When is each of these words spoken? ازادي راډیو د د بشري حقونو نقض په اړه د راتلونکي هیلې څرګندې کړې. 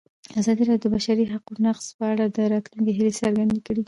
ازادي 0.39 0.63
راډیو 0.69 0.83
د 0.85 0.89
د 0.91 0.93
بشري 0.95 1.23
حقونو 1.33 1.61
نقض 1.67 1.85
په 1.97 2.05
اړه 2.11 2.25
د 2.35 2.37
راتلونکي 2.53 2.91
هیلې 2.97 3.13
څرګندې 3.21 3.59
کړې. 3.65 3.79